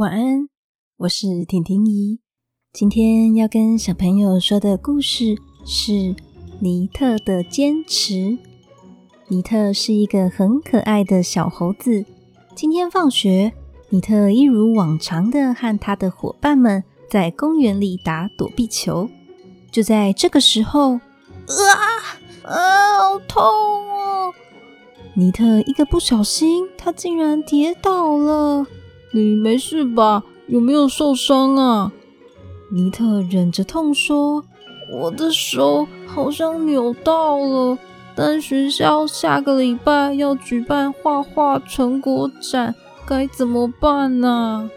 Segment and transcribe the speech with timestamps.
[0.00, 0.48] 晚安，
[0.96, 2.20] 我是婷婷姨。
[2.72, 5.36] 今天要跟小朋友说的故事
[5.66, 6.16] 是
[6.58, 8.38] 尼特的坚持。
[9.28, 12.06] 尼特是一个很可爱的小猴子。
[12.54, 13.52] 今天放学，
[13.90, 19.10] 尼特一如往常的和他的伙伴们在公园里打躲避球。
[19.70, 21.00] 就在这个时候，啊
[22.44, 24.32] 啊，好痛哦！
[25.12, 28.66] 尼特一个不小心，他竟然跌倒了。
[29.12, 30.22] 你没事吧？
[30.46, 31.92] 有没有受伤啊？
[32.72, 34.44] 尼特忍着痛说
[34.92, 37.78] ：“我的手好像扭到了，
[38.14, 42.74] 但学校下个礼拜要举办画画成果展，
[43.06, 44.70] 该怎么办呢？”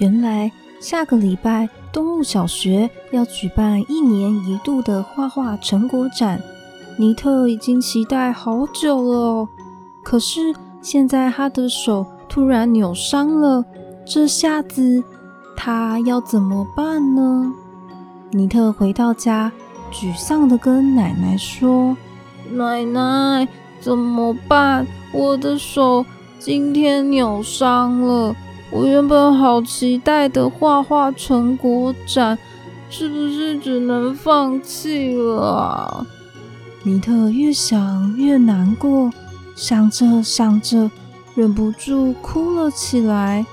[0.00, 6.40] 原来下个礼拜动物小学要举办一年一度的画画成果展，
[6.96, 9.48] 尼特已经期待好久了，
[10.02, 12.06] 可是现在他的手。
[12.30, 13.64] 突然扭伤了，
[14.06, 15.02] 这下子
[15.56, 17.52] 他要怎么办呢？
[18.30, 19.50] 尼特回到家，
[19.92, 21.96] 沮丧地跟奶奶说
[22.54, 23.48] ：“奶奶，
[23.80, 24.86] 怎么办？
[25.12, 26.06] 我的手
[26.38, 28.36] 今天扭伤了，
[28.70, 32.38] 我原本好期待的画画成果展，
[32.88, 36.06] 是不是只能放弃了？”
[36.84, 39.10] 尼特越想越难过，
[39.56, 40.88] 想着想着。
[41.34, 43.44] 忍不住哭了起来。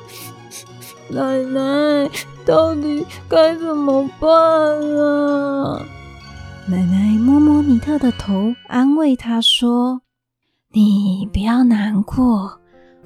[1.09, 2.09] 奶奶，
[2.45, 5.81] 到底该怎么办啊？
[6.67, 10.01] 奶奶摸摸尼特的头，安慰他说
[10.73, 12.59] ：“你不要难过，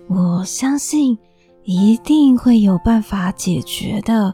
[0.08, 1.16] 我相信
[1.64, 4.34] 一定会有办法解决的。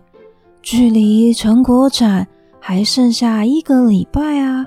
[0.61, 2.25] 距离成果展
[2.59, 4.65] 还剩下一个礼拜啊，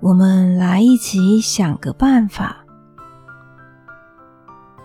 [0.00, 2.56] 我们来一起想个办法。”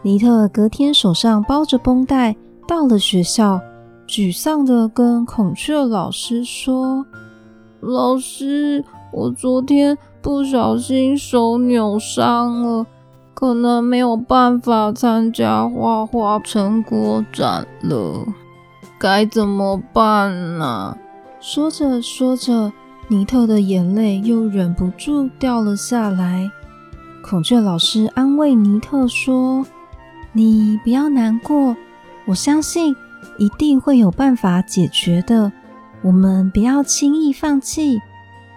[0.08, 2.34] 尼特隔天手上包着绷带，
[2.66, 3.60] 到了学校，
[4.08, 7.06] 沮丧地跟孔雀老师说
[7.84, 12.86] ：“老师，我昨天不小心手扭伤了，
[13.34, 18.26] 可能没有办法参加画画成果展了，
[18.98, 20.98] 该怎么办呢？”
[21.42, 22.72] 说着说着，
[23.10, 26.50] 尼特的眼泪又忍不住掉了下来。
[27.22, 29.66] 孔雀老师安慰尼特说：
[30.38, 31.76] 你不要难过，
[32.28, 32.96] 我相信
[33.40, 35.52] 一定会有办法解决的。
[36.04, 38.00] 我们不要轻易放弃。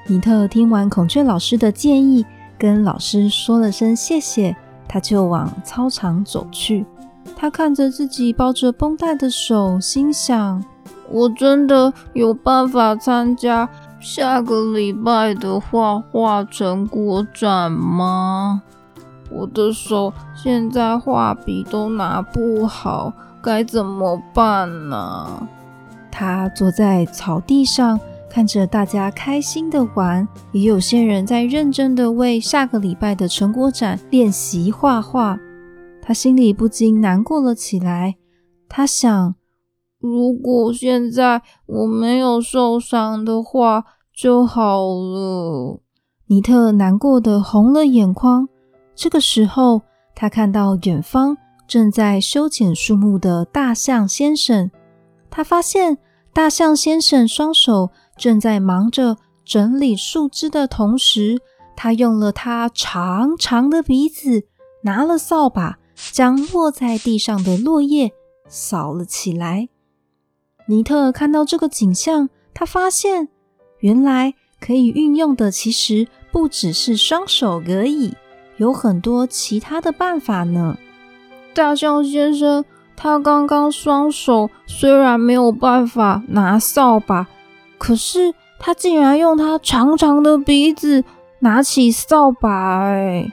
[0.07, 2.27] 尼特听完孔雀老师的建议，
[2.59, 4.55] 跟老师说了声谢谢，
[4.87, 6.85] 他就往操场走去。
[7.35, 10.63] 他看着自己包着绷带的手，心想：
[11.11, 13.67] 我真的有办法参加
[13.99, 18.61] 下个礼拜的画画成果展吗？
[19.31, 25.49] 我的手现在画笔都拿不好，该怎么办呢？
[26.11, 27.99] 他坐在草地上，
[28.29, 35.39] 看着大家开心的玩，也有些人在认真的为下个礼拜的成果展练习画画。
[36.03, 38.17] 他心里不禁难过了起来。
[38.69, 39.35] 他想，
[40.01, 45.81] 如果现在我没有受伤的话就好了。
[46.27, 48.49] 尼特难过的红了眼眶。
[49.01, 49.81] 这个时候，
[50.15, 54.71] 他看到远方正在修剪树木的大象先生。
[55.31, 55.97] 他发现
[56.35, 61.39] 大象先生双手正在忙着整理树枝的同时，
[61.75, 64.43] 他用了他长长的鼻子，
[64.83, 65.79] 拿了扫把，
[66.13, 68.13] 将落在地上的落叶
[68.51, 69.71] 扫了起来。
[70.67, 73.31] 尼特看到这个景象，他发现
[73.79, 78.13] 原来可以运用的其实不只是双手而已。
[78.61, 80.77] 有很多其他的办法呢。
[81.55, 82.63] 大象先生，
[82.95, 87.27] 他刚刚双手虽然没有办法拿扫把，
[87.79, 91.03] 可是他竟然用他长长的鼻子
[91.39, 92.81] 拿起扫把。
[92.83, 93.33] 哎，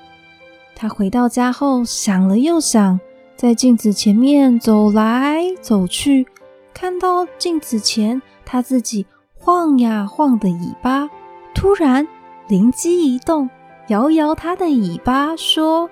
[0.74, 2.98] 他回到家后想了又想，
[3.36, 6.26] 在镜子前面走来走去，
[6.74, 9.06] 看到镜子前他自己
[9.38, 11.10] 晃呀晃的尾巴，
[11.54, 12.08] 突然
[12.48, 13.50] 灵机一动。
[13.88, 15.90] 摇摇它的尾巴，说：“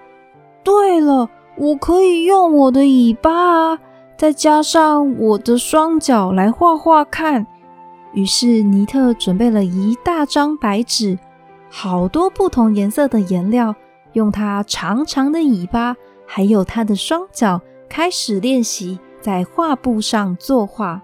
[0.64, 3.80] 对了，我可以用我的尾巴啊，
[4.18, 7.48] 再加上我的双脚来画画看。”
[8.14, 11.20] 于是尼特准备了一大张白纸，
[11.70, 13.76] 好多不同颜色的颜料，
[14.14, 15.96] 用它长长的尾巴，
[16.26, 17.60] 还有它的双脚，
[17.90, 21.02] 开始练习在画布上作画。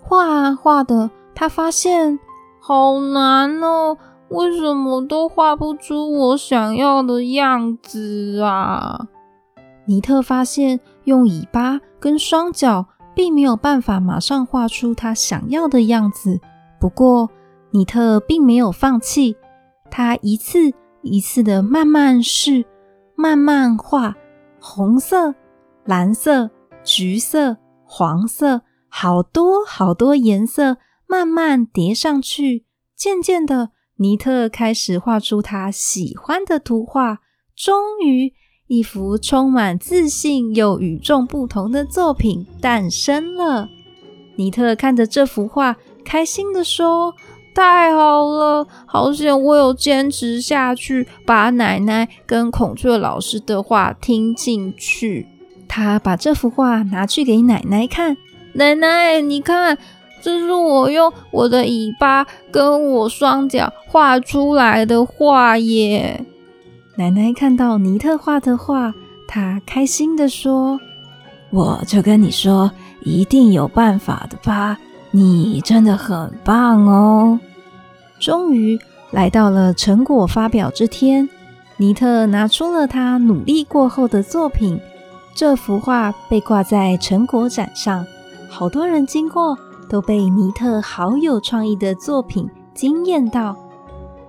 [0.00, 2.18] 画啊画的，他发现
[2.60, 3.96] 好难哦。
[4.32, 9.08] 为什么都画不出我想要的样子啊？
[9.84, 16.40] 尼特发现用尾巴跟双脚并没有办法马上画出他想要的样子。
[16.80, 17.28] 不过，
[17.72, 19.36] 尼特并没有放弃，
[19.90, 22.64] 他一次一次的慢慢试，
[23.14, 24.16] 慢慢画，
[24.58, 25.34] 红色、
[25.84, 26.50] 蓝色、
[26.82, 32.64] 橘色、黄色，好多好多颜色慢慢叠上去。
[32.96, 33.70] 渐渐的，
[34.02, 37.20] 尼特开始画出他喜欢的图画。
[37.54, 38.32] 终于，
[38.66, 43.68] 一幅充满自信又与众不同的作品诞生了。
[44.34, 47.14] 尼特看着这幅画，开心地说。
[47.54, 55.28] 太好了，好险我有坚持下去，把奶奶跟孔雀老师的话听进去。
[55.68, 58.16] 他把这幅画拿去给奶奶看，
[58.54, 59.76] 奶奶，你看，
[60.22, 66.24] 这是我用我的尾巴跟我双脚画出来的画耶。
[66.96, 68.94] 奶奶看到尼特画的画，
[69.26, 70.78] 她开心地说
[71.50, 72.70] ：“我就跟你说，
[73.02, 74.78] 一定有办法的吧。”
[75.14, 77.38] 你真的很棒哦！
[78.18, 78.78] 终于
[79.10, 81.28] 来到了成果发表之天，
[81.76, 84.80] 尼特拿出了他努力过后的作品。
[85.34, 88.06] 这幅画被挂在成果展上，
[88.48, 89.58] 好多人经过
[89.92, 93.54] 都被尼特好有创意的作品惊艳到。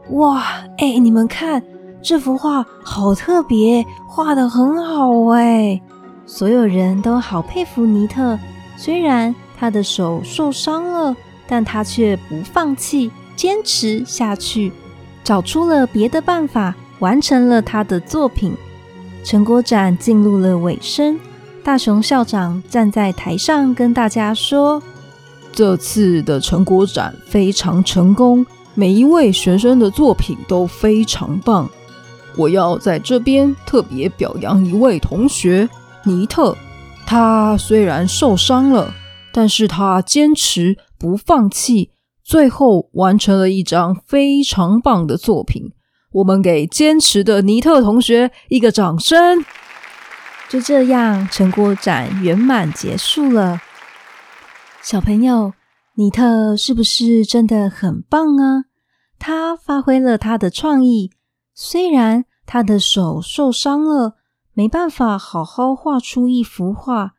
[0.09, 0.43] 哇，
[0.77, 1.63] 哎，你们看
[2.01, 5.81] 这幅画好特别，画得很好哎！
[6.25, 8.37] 所有人都好佩服尼特，
[8.75, 9.33] 虽然。
[9.55, 11.15] 他的手受伤了，
[11.47, 14.73] 但他却不放弃，坚持下去，
[15.23, 18.57] 找出了别的办法，完成了他的作品。
[19.23, 21.17] 成果展进入了尾声，
[21.63, 24.83] 大熊校长站在台上跟大家说
[25.53, 31.69] ：“这次的成果展非常成功，每一位学生的作品都非常棒。
[32.35, 35.69] 我要在这边特别表扬一位同学，
[36.03, 36.57] 尼特。
[37.05, 38.93] 他虽然受伤了。”
[39.35, 41.89] 但是他坚持不放弃，
[42.23, 45.71] 最后完成了一张非常棒的作品。
[46.11, 49.43] 我们给坚持的尼特同学一个掌声。
[50.47, 53.59] 就这样，成果展圆满结束了。
[54.83, 55.53] 小朋友，
[55.95, 58.65] 尼特是不是真的很棒啊？
[59.17, 61.09] 他发挥了他的创意，
[61.53, 64.17] 虽然他的手受伤了，
[64.51, 67.13] 没办法好好画出一幅画。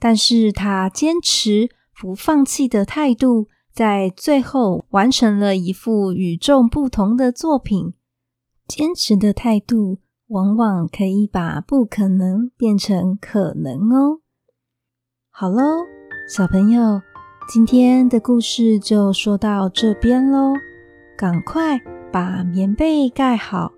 [0.00, 7.94] 但是他坚持不放弃的态度，在最后完成了一幅与众不同的作品。
[8.66, 14.18] 坚持的态度，往往可以把不可能变成可能哦。
[15.30, 15.62] 好喽，
[16.26, 17.02] 小朋友，
[17.46, 20.54] 今天的故事就说到这边喽。
[21.18, 21.78] 赶快
[22.10, 23.70] 把棉被盖好，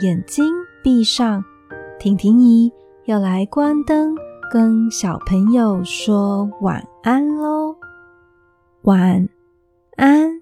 [0.00, 0.50] 眼睛
[0.82, 1.44] 闭上，
[1.98, 2.72] 婷婷姨
[3.04, 4.16] 要来关灯。
[4.50, 7.76] 跟小朋友说晚安喽，
[8.82, 9.28] 晚
[9.96, 10.41] 安。